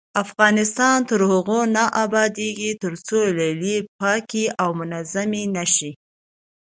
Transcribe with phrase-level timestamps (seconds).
[0.23, 5.91] افغانستان تر هغو نه ابادیږي، ترڅو لیلیې پاکې او منظمې نشي.